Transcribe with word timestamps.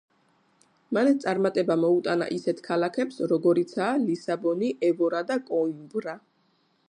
მან 0.97 1.19
წარმატება 1.25 1.75
მოუტანა 1.83 2.29
ისეთ 2.37 2.63
ქალაქებს 2.69 3.21
როგორიცაა 3.33 3.91
ლისაბონი, 4.07 4.75
ევორა 4.91 5.25
და 5.33 5.41
კოიმბრა. 5.53 6.19